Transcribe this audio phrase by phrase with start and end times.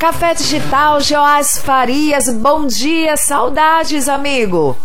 [0.00, 4.76] Café Digital, Joás Farias, bom dia, saudades, amigo.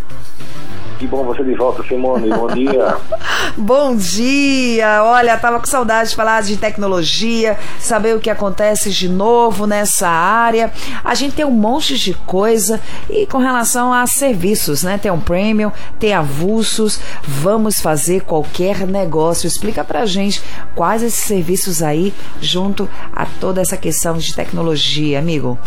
[1.04, 2.30] Que bom você de volta, Simone.
[2.30, 2.96] Bom dia.
[3.58, 5.04] bom dia.
[5.04, 10.08] Olha, tava com saudade de falar de tecnologia, saber o que acontece de novo nessa
[10.08, 10.72] área.
[11.04, 14.98] A gente tem um monte de coisa e com relação a serviços, né?
[14.98, 17.02] Tem um premium, tem avulsos.
[17.22, 19.46] Vamos fazer qualquer negócio.
[19.46, 20.42] Explica pra gente
[20.74, 25.60] quais esses serviços aí junto a toda essa questão de tecnologia, amigo.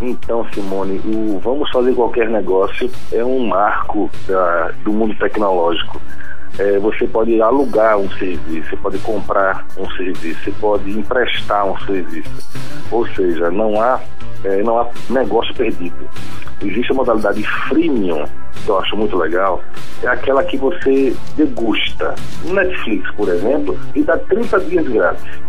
[0.00, 6.00] Então, Simone, o Vamos Fazer Qualquer Negócio é um marco da, do mundo tecnológico.
[6.58, 11.78] É, você pode alugar um serviço, você pode comprar um serviço, você pode emprestar um
[11.80, 12.30] serviço.
[12.90, 14.00] Ou seja, não há,
[14.42, 16.08] é, não há negócio perdido.
[16.62, 18.24] Existe a modalidade freemium,
[18.64, 19.62] que eu acho muito legal,
[20.02, 22.14] é aquela que você degusta.
[22.44, 25.40] Netflix, por exemplo, e dá 30 dias grátis.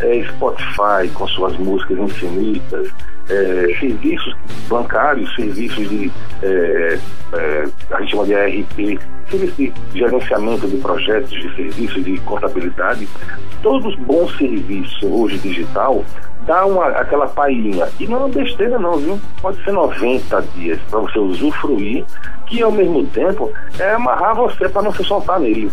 [0.00, 2.92] É Spotify com suas músicas infinitas,
[3.28, 4.36] é, serviços
[4.68, 6.12] bancários, serviços de,
[6.42, 6.98] é,
[7.32, 8.98] é, a gente chama de ARP,
[9.30, 13.08] serviços de gerenciamento de projetos, de serviços de contabilidade,
[13.62, 16.04] todos bons serviços hoje digital
[16.46, 17.88] dá uma, aquela palhinha.
[17.98, 19.20] E não é besteira não, viu?
[19.42, 22.04] Pode ser 90 dias para você usufruir,
[22.46, 25.70] que ao mesmo tempo é amarrar você para não se soltar nele.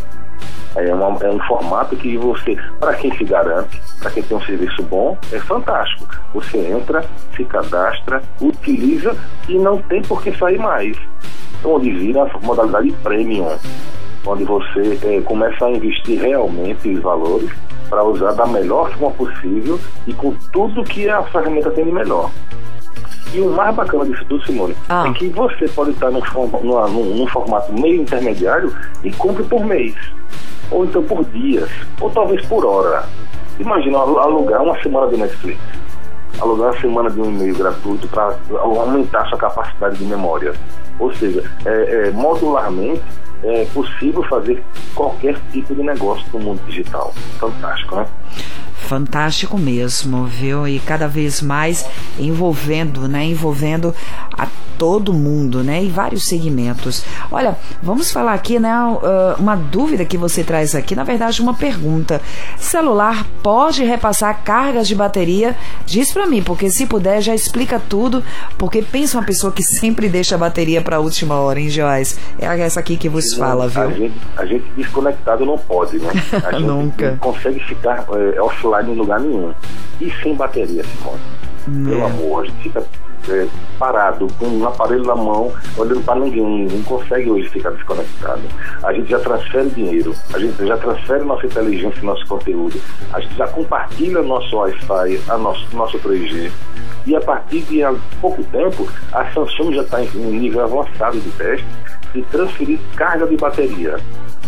[0.75, 4.41] É, uma, é um formato que você, para quem se garante, para quem tem um
[4.41, 6.07] serviço bom, é fantástico.
[6.33, 9.16] Você entra, se cadastra, utiliza
[9.47, 10.97] e não tem por que sair mais.
[11.59, 13.55] Então, onde vira a modalidade premium,
[14.25, 17.51] onde você é, começa a investir realmente os valores
[17.89, 22.31] para usar da melhor forma possível e com tudo que a ferramenta tem de melhor.
[23.33, 25.07] E o mais bacana disso tudo, Simone, ah.
[25.07, 26.21] é que você pode estar num,
[26.63, 29.95] num, num formato meio intermediário e compre por mês
[30.72, 31.69] ou então por dias,
[32.00, 33.06] ou talvez por hora.
[33.59, 35.59] Imagina alugar uma semana de Netflix,
[36.39, 40.53] alugar uma semana de um e-mail gratuito para aumentar sua capacidade de memória.
[41.00, 43.03] Ou seja, é, é, modularmente
[43.44, 44.64] é possível fazer
[44.95, 47.13] qualquer tipo de negócio no mundo digital.
[47.40, 48.07] Fantástico, né?
[48.75, 50.67] Fantástico mesmo, viu?
[50.67, 51.85] E cada vez mais
[52.19, 53.25] envolvendo, né?
[53.25, 53.95] Envolvendo
[54.38, 55.83] a todo mundo, né?
[55.83, 57.05] E vários segmentos.
[57.31, 58.75] Olha, vamos falar aqui, né?
[58.83, 62.21] Uh, uma dúvida que você traz aqui, na verdade, uma pergunta.
[62.57, 65.55] Celular pode repassar cargas de bateria?
[65.85, 68.23] Diz para mim, porque se puder, já explica tudo.
[68.57, 72.19] Porque pensa uma pessoa que sempre deixa a bateria para a última hora, hein, Joás?
[72.38, 73.83] É essa aqui que vos fala, viu?
[73.83, 76.11] A gente, a gente desconectado não pode, né?
[76.44, 77.11] A gente Nunca.
[77.11, 78.05] não consegue ficar
[78.35, 79.53] é, offline em lugar nenhum.
[80.00, 81.22] E sem bateria, Simone.
[81.66, 82.06] Pelo é.
[82.06, 82.84] amor, a gente fica
[83.29, 83.47] é,
[83.79, 88.41] parado, com um aparelho na mão, olhando para ninguém, não consegue hoje ficar desconectado.
[88.83, 92.79] A gente já transfere dinheiro, a gente já transfere nossa inteligência, nosso conteúdo,
[93.13, 96.51] a gente já compartilha nosso Wi-Fi, a nosso, nosso 3G.
[97.06, 97.81] E a partir de
[98.19, 101.66] pouco tempo, a Samsung já está em um nível avançado de teste
[102.13, 103.97] de transferir carga de bateria.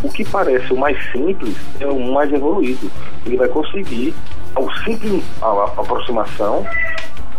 [0.03, 2.91] O que parece o mais simples é o mais evoluído.
[3.25, 4.13] Ele vai conseguir,
[4.53, 6.65] ao simples a, aproximação,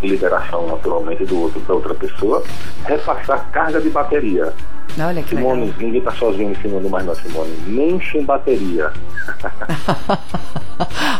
[0.03, 2.43] liberação naturalmente do outro da outra pessoa,
[2.85, 4.53] repassar carga de bateria.
[4.99, 5.77] Olha que Simone, legal.
[5.79, 7.53] ninguém está sozinho ensinando mais não, Simone.
[7.67, 8.91] Nem sem bateria.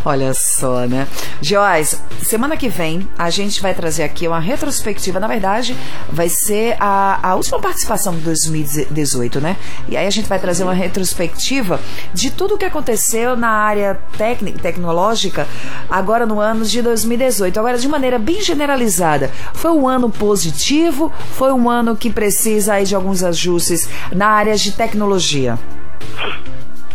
[0.05, 1.09] Olha só, né?
[1.41, 5.19] Joás, semana que vem a gente vai trazer aqui uma retrospectiva.
[5.19, 5.77] Na verdade,
[6.11, 9.57] vai ser a, a última participação de 2018, né?
[9.89, 11.81] E aí a gente vai trazer uma retrospectiva
[12.15, 15.47] de tudo o que aconteceu na área técnica, tecnológica
[15.91, 17.59] agora no ano de 2018.
[17.59, 21.13] Agora, de maneira bem generalizada, foi um ano positivo?
[21.33, 23.66] Foi um ano que precisa aí de alguns ajustes
[24.13, 25.59] na área de tecnologia?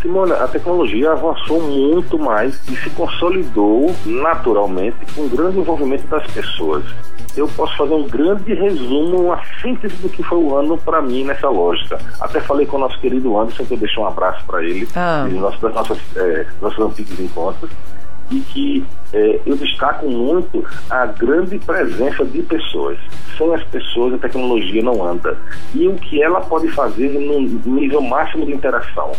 [0.02, 6.26] Simona, a tecnologia avançou muito mais e se consolidou naturalmente com o grande envolvimento das
[6.32, 6.84] pessoas.
[7.36, 11.24] Eu posso fazer um grande resumo, uma síntese do que foi o ano para mim
[11.24, 11.98] nessa lógica.
[12.20, 15.26] Até falei com o nosso querido Anderson, que eu deixo um abraço para ele, ah.
[15.60, 17.70] das nossas, é, nossos antigos encontros,
[18.32, 22.98] e que é, eu destaco muito a grande presença de pessoas.
[23.36, 25.38] Sem as pessoas, a tecnologia não anda.
[25.74, 29.12] E o que ela pode fazer no nível máximo de interação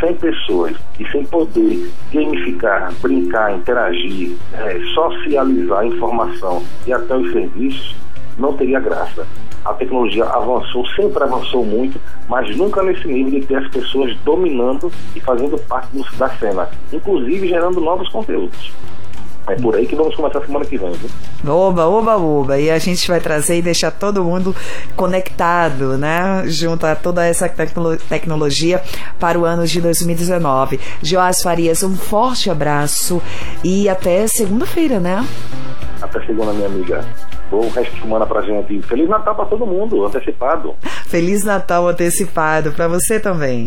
[0.00, 7.96] sem pessoas e sem poder gamificar, brincar, interagir, é, socializar informação e até os serviços,
[8.38, 9.26] não teria graça.
[9.64, 14.90] A tecnologia avançou, sempre avançou muito, mas nunca nesse nível de ter as pessoas dominando
[15.14, 18.72] e fazendo parte da cena, inclusive gerando novos conteúdos.
[19.48, 20.92] É por aí que vamos começar a semana que vem.
[20.92, 21.54] Viu?
[21.54, 22.58] Oba, oba, oba.
[22.58, 24.54] E a gente vai trazer e deixar todo mundo
[24.94, 26.42] conectado, né?
[26.46, 28.82] Junto a toda essa tecno tecnologia
[29.18, 30.78] para o ano de 2019.
[31.02, 33.22] Joás Farias, um forte abraço
[33.64, 35.26] e até segunda-feira, né?
[36.02, 37.02] Até segunda, minha amiga.
[37.50, 38.82] Bom resto de semana pra gente.
[38.82, 40.74] Feliz Natal pra todo mundo, antecipado.
[41.06, 43.66] Feliz Natal antecipado pra você também.